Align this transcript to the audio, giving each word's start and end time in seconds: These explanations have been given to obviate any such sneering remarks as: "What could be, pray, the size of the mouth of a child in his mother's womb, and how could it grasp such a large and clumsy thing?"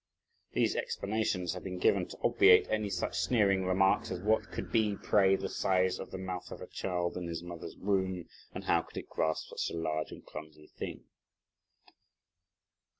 These 0.53 0.75
explanations 0.75 1.53
have 1.53 1.63
been 1.63 1.77
given 1.77 2.07
to 2.07 2.17
obviate 2.23 2.67
any 2.71 2.89
such 2.89 3.19
sneering 3.19 3.65
remarks 3.67 4.09
as: 4.09 4.19
"What 4.19 4.51
could 4.51 4.71
be, 4.71 4.97
pray, 4.97 5.35
the 5.35 5.47
size 5.47 5.99
of 5.99 6.09
the 6.09 6.17
mouth 6.17 6.49
of 6.49 6.59
a 6.59 6.65
child 6.65 7.15
in 7.17 7.27
his 7.27 7.43
mother's 7.43 7.77
womb, 7.77 8.25
and 8.51 8.63
how 8.63 8.81
could 8.81 8.97
it 8.97 9.09
grasp 9.09 9.49
such 9.49 9.69
a 9.69 9.77
large 9.77 10.11
and 10.11 10.25
clumsy 10.25 10.71
thing?" 10.75 11.03